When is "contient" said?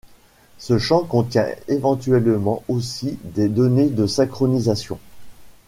1.03-1.45